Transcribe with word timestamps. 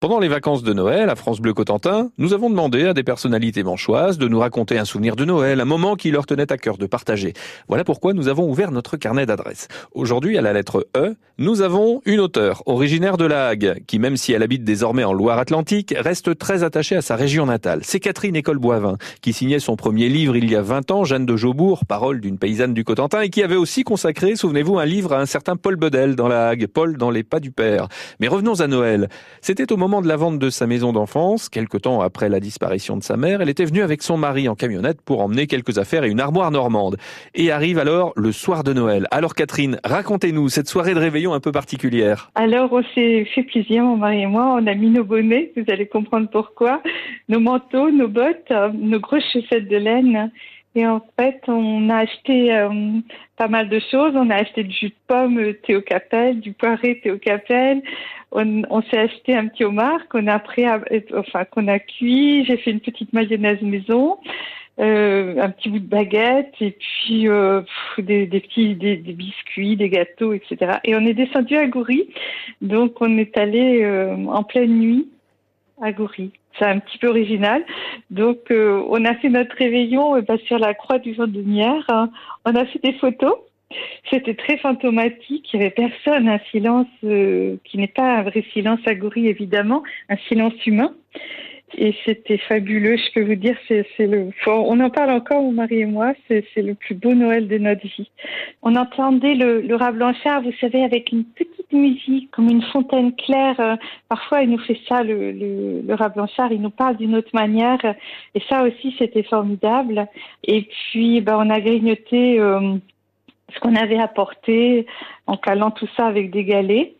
Pendant 0.00 0.18
les 0.18 0.28
vacances 0.28 0.62
de 0.62 0.72
Noël 0.72 1.10
à 1.10 1.14
France 1.14 1.40
Bleu 1.40 1.52
Cotentin, 1.52 2.10
nous 2.16 2.32
avons 2.32 2.48
demandé 2.48 2.86
à 2.86 2.94
des 2.94 3.02
personnalités 3.02 3.62
manchoises 3.62 4.16
de 4.16 4.28
nous 4.28 4.38
raconter 4.38 4.78
un 4.78 4.86
souvenir 4.86 5.14
de 5.14 5.26
Noël, 5.26 5.60
un 5.60 5.66
moment 5.66 5.94
qui 5.94 6.10
leur 6.10 6.24
tenait 6.24 6.50
à 6.50 6.56
cœur 6.56 6.78
de 6.78 6.86
partager. 6.86 7.34
Voilà 7.68 7.84
pourquoi 7.84 8.14
nous 8.14 8.28
avons 8.28 8.48
ouvert 8.48 8.70
notre 8.70 8.96
carnet 8.96 9.26
d'adresses. 9.26 9.68
Aujourd'hui, 9.92 10.38
à 10.38 10.40
la 10.40 10.54
lettre 10.54 10.88
E, 10.96 11.16
nous 11.36 11.60
avons 11.60 12.00
une 12.06 12.20
auteure 12.20 12.62
originaire 12.64 13.18
de 13.18 13.26
La 13.26 13.48
Hague, 13.48 13.82
qui 13.86 13.98
même 13.98 14.16
si 14.16 14.32
elle 14.32 14.42
habite 14.42 14.64
désormais 14.64 15.04
en 15.04 15.12
Loire-Atlantique, 15.12 15.94
reste 15.98 16.38
très 16.38 16.62
attachée 16.64 16.96
à 16.96 17.02
sa 17.02 17.14
région 17.14 17.44
natale. 17.44 17.80
C'est 17.82 18.00
Catherine 18.00 18.36
École 18.36 18.58
Boivin, 18.58 18.96
qui 19.20 19.34
signait 19.34 19.58
son 19.58 19.76
premier 19.76 20.08
livre 20.08 20.34
il 20.34 20.50
y 20.50 20.56
a 20.56 20.62
20 20.62 20.92
ans, 20.92 21.04
Jeanne 21.04 21.26
de 21.26 21.36
Jaubourg, 21.36 21.84
parole 21.84 22.22
d'une 22.22 22.38
paysanne 22.38 22.72
du 22.72 22.84
Cotentin, 22.84 23.20
et 23.20 23.28
qui 23.28 23.42
avait 23.42 23.56
aussi 23.56 23.82
consacré, 23.82 24.34
souvenez-vous, 24.34 24.78
un 24.78 24.86
livre 24.86 25.12
à 25.12 25.20
un 25.20 25.26
certain 25.26 25.56
Paul 25.56 25.76
Bedel 25.76 26.16
dans 26.16 26.28
La 26.28 26.48
Hague, 26.48 26.68
Paul 26.68 26.96
dans 26.96 27.10
les 27.10 27.22
pas 27.22 27.40
du 27.40 27.50
père. 27.50 27.88
Mais 28.18 28.28
revenons 28.28 28.60
à 28.60 28.66
Noël. 28.66 29.10
C'était 29.42 29.70
au 29.72 29.76
moment 29.76 29.89
de 29.90 30.06
la 30.06 30.14
vente 30.14 30.38
de 30.38 30.50
sa 30.50 30.68
maison 30.68 30.92
d'enfance, 30.92 31.48
quelque 31.48 31.76
temps 31.76 32.00
après 32.00 32.28
la 32.28 32.38
disparition 32.38 32.96
de 32.96 33.02
sa 33.02 33.16
mère, 33.16 33.40
elle 33.40 33.48
était 33.48 33.64
venue 33.64 33.82
avec 33.82 34.02
son 34.02 34.16
mari 34.16 34.48
en 34.48 34.54
camionnette 34.54 35.02
pour 35.02 35.20
emmener 35.20 35.48
quelques 35.48 35.78
affaires 35.78 36.04
et 36.04 36.08
une 36.08 36.20
armoire 36.20 36.52
normande. 36.52 36.96
Et 37.34 37.50
arrive 37.50 37.78
alors 37.78 38.12
le 38.14 38.30
soir 38.30 38.62
de 38.62 38.72
Noël. 38.72 39.08
Alors 39.10 39.34
Catherine, 39.34 39.80
racontez-nous 39.84 40.48
cette 40.48 40.68
soirée 40.68 40.94
de 40.94 41.00
réveillon 41.00 41.34
un 41.34 41.40
peu 41.40 41.50
particulière. 41.50 42.30
Alors 42.36 42.72
on 42.72 42.84
s'est 42.94 43.24
fait 43.34 43.42
plaisir, 43.42 43.82
mon 43.82 43.96
mari 43.96 44.22
et 44.22 44.26
moi, 44.26 44.56
on 44.60 44.66
a 44.68 44.74
mis 44.74 44.90
nos 44.90 45.04
bonnets, 45.04 45.50
vous 45.56 45.64
allez 45.68 45.88
comprendre 45.88 46.28
pourquoi, 46.30 46.80
nos 47.28 47.40
manteaux, 47.40 47.90
nos 47.90 48.08
bottes, 48.08 48.52
nos 48.74 49.00
grosses 49.00 49.28
chaussettes 49.32 49.68
de 49.68 49.76
laine. 49.76 50.30
Et 50.74 50.86
en 50.86 51.00
fait, 51.18 51.40
on 51.48 51.90
a 51.90 51.96
acheté 51.96 52.54
euh, 52.54 52.70
pas 53.36 53.48
mal 53.48 53.68
de 53.68 53.80
choses. 53.90 54.12
On 54.14 54.30
a 54.30 54.36
acheté 54.36 54.62
du 54.62 54.72
jus 54.72 54.88
de 54.88 54.94
pomme 55.08 55.54
Théo 55.66 55.80
Capel, 55.80 56.40
du 56.40 56.52
poiré 56.52 57.00
Théo 57.00 57.18
Capel. 57.18 57.82
On, 58.32 58.82
s'est 58.82 58.98
acheté 58.98 59.34
un 59.34 59.48
petit 59.48 59.64
homard 59.64 60.06
qu'on 60.08 60.28
a 60.28 60.38
pris, 60.38 60.64
enfin 61.16 61.44
qu'on 61.44 61.66
a 61.66 61.80
cuit. 61.80 62.44
J'ai 62.44 62.56
fait 62.58 62.70
une 62.70 62.78
petite 62.78 63.12
mayonnaise 63.12 63.60
maison, 63.60 64.18
euh, 64.78 65.36
un 65.40 65.50
petit 65.50 65.68
bout 65.68 65.80
de 65.80 65.88
baguette 65.88 66.54
et 66.60 66.70
puis 66.70 67.28
euh, 67.28 67.62
des, 67.98 68.26
des, 68.26 68.40
petits 68.40 68.76
des, 68.76 68.96
des, 68.96 69.12
biscuits, 69.12 69.76
des 69.76 69.88
gâteaux, 69.88 70.32
etc. 70.32 70.78
Et 70.84 70.94
on 70.94 71.00
est 71.00 71.14
descendu 71.14 71.56
à 71.56 71.66
Goury. 71.66 72.08
Donc 72.60 73.00
on 73.00 73.18
est 73.18 73.36
allé 73.36 73.82
euh, 73.82 74.14
en 74.26 74.44
pleine 74.44 74.78
nuit 74.78 75.08
à. 75.80 76.32
C'est 76.58 76.66
un 76.66 76.78
petit 76.78 76.98
peu 76.98 77.08
original. 77.08 77.64
Donc, 78.10 78.50
euh, 78.50 78.82
on 78.88 79.04
a 79.04 79.14
fait 79.14 79.28
notre 79.28 79.56
réveillon 79.56 80.16
euh, 80.16 80.20
bah, 80.20 80.36
sur 80.46 80.58
la 80.58 80.74
croix 80.74 80.98
du 80.98 81.12
Vent 81.14 81.26
de. 81.26 81.84
Hein. 81.88 82.10
On 82.44 82.54
a 82.54 82.64
fait 82.66 82.82
des 82.82 82.92
photos. 82.94 83.34
C'était 84.10 84.34
très 84.34 84.58
fantomatique. 84.58 85.48
Il 85.52 85.60
n'y 85.60 85.66
avait 85.66 85.74
personne. 85.74 86.28
Un 86.28 86.40
silence 86.50 86.88
euh, 87.04 87.56
qui 87.64 87.78
n'est 87.78 87.86
pas 87.86 88.18
un 88.18 88.22
vrai 88.22 88.44
silence 88.52 88.80
à 88.86 88.94
évidemment. 89.28 89.82
Un 90.08 90.16
silence 90.28 90.54
humain. 90.66 90.92
Et 91.76 91.94
c'était 92.04 92.38
fabuleux, 92.38 92.96
je 92.96 93.12
peux 93.14 93.24
vous 93.24 93.36
dire, 93.36 93.56
c'est, 93.68 93.86
le, 94.00 94.30
on 94.46 94.80
en 94.80 94.90
parle 94.90 95.10
encore, 95.10 95.42
mon 95.42 95.52
mari 95.52 95.80
et 95.80 95.86
moi, 95.86 96.12
c'est, 96.28 96.44
le 96.56 96.74
plus 96.74 96.94
beau 96.94 97.14
Noël 97.14 97.48
de 97.48 97.58
notre 97.58 97.82
vie. 97.82 98.10
On 98.62 98.74
entendait 98.76 99.34
le, 99.34 99.60
le 99.60 99.76
rat 99.76 99.92
blanchard, 99.92 100.42
vous 100.42 100.52
savez, 100.60 100.82
avec 100.82 101.12
une 101.12 101.24
petite 101.24 101.72
musique, 101.72 102.30
comme 102.32 102.48
une 102.48 102.62
fontaine 102.62 103.14
claire. 103.14 103.78
Parfois, 104.08 104.42
il 104.42 104.50
nous 104.50 104.58
fait 104.58 104.78
ça, 104.88 105.02
le, 105.02 105.30
le, 105.32 105.82
le 105.86 105.94
rat 105.94 106.08
blanchard, 106.08 106.52
il 106.52 106.60
nous 106.60 106.70
parle 106.70 106.96
d'une 106.96 107.14
autre 107.14 107.30
manière. 107.34 107.78
Et 108.34 108.40
ça 108.48 108.64
aussi, 108.64 108.94
c'était 108.98 109.22
formidable. 109.22 110.06
Et 110.44 110.62
puis, 110.62 111.20
ben, 111.20 111.36
on 111.38 111.50
a 111.50 111.60
grignoté 111.60 112.40
euh, 112.40 112.76
ce 113.54 113.60
qu'on 113.60 113.76
avait 113.76 113.98
apporté 113.98 114.86
en 115.26 115.36
calant 115.36 115.70
tout 115.70 115.88
ça 115.96 116.06
avec 116.06 116.30
des 116.30 116.44
galets. 116.44 116.92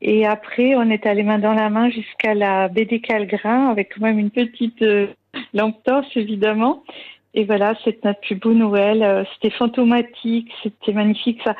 Et 0.00 0.26
après, 0.26 0.74
on 0.76 0.90
est 0.90 1.06
allé 1.06 1.22
main 1.22 1.38
dans 1.38 1.54
la 1.54 1.70
main 1.70 1.90
jusqu'à 1.90 2.34
la 2.34 2.68
baie 2.68 2.84
des 2.84 3.00
Calgrins 3.00 3.68
avec 3.68 3.94
quand 3.94 4.02
même 4.02 4.18
une 4.18 4.30
petite 4.30 4.82
euh, 4.82 5.08
lampe 5.54 5.82
torche, 5.84 6.16
évidemment. 6.16 6.82
Et 7.34 7.44
voilà, 7.44 7.74
c'est 7.84 8.04
notre 8.04 8.20
plus 8.20 8.34
beau 8.34 8.52
Noël. 8.52 9.02
Euh, 9.02 9.24
c'était 9.34 9.54
fantomatique, 9.56 10.50
c'était 10.62 10.92
magnifique. 10.92 11.40
Ça, 11.44 11.54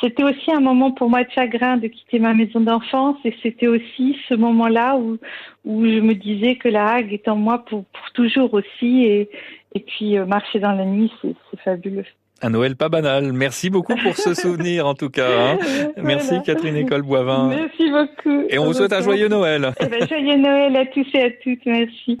c'était 0.00 0.24
aussi 0.24 0.52
un 0.52 0.60
moment 0.60 0.92
pour 0.92 1.10
moi 1.10 1.24
de 1.24 1.30
chagrin 1.30 1.76
de 1.76 1.88
quitter 1.88 2.18
ma 2.18 2.34
maison 2.34 2.60
d'enfance 2.60 3.16
et 3.24 3.34
c'était 3.42 3.66
aussi 3.66 4.16
ce 4.28 4.34
moment-là 4.34 4.96
où, 4.96 5.18
où 5.64 5.84
je 5.84 6.00
me 6.00 6.14
disais 6.14 6.56
que 6.56 6.68
la 6.68 6.86
Hague 6.92 7.12
est 7.12 7.28
en 7.28 7.36
moi 7.36 7.64
pour, 7.64 7.84
pour 7.84 8.10
toujours 8.12 8.54
aussi 8.54 9.04
et, 9.04 9.28
et 9.74 9.80
puis 9.80 10.16
euh, 10.16 10.26
marcher 10.26 10.60
dans 10.60 10.72
la 10.72 10.84
nuit, 10.84 11.12
c'est 11.22 11.60
fabuleux. 11.60 12.06
Un 12.44 12.50
Noël 12.50 12.76
pas 12.76 12.90
banal. 12.90 13.32
Merci 13.32 13.70
beaucoup 13.70 13.96
pour 13.96 14.18
ce 14.18 14.34
souvenir 14.42 14.86
en 14.86 14.92
tout 14.92 15.08
cas. 15.08 15.54
Hein. 15.54 15.58
Merci 15.96 16.42
Catherine 16.44 16.76
École 16.76 17.00
Boivin. 17.00 17.48
Merci 17.48 17.90
beaucoup. 17.90 18.44
Et 18.50 18.58
on 18.58 18.66
vous 18.66 18.74
souhaite 18.74 18.92
un 18.92 19.00
joyeux 19.00 19.28
Noël. 19.28 19.72
Eh 19.80 19.86
ben, 19.86 20.06
joyeux 20.06 20.36
Noël 20.36 20.76
à 20.76 20.84
tous 20.84 21.06
et 21.14 21.22
à 21.22 21.30
toutes. 21.42 21.64
Merci. 21.64 22.12